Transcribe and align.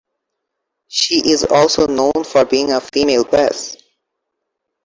She 0.87 1.19
is 1.29 1.43
also 1.47 1.85
known 1.85 2.23
for 2.23 2.43
being 2.43 2.71
a 2.71 2.81
female 2.81 3.23
bass. 3.23 3.77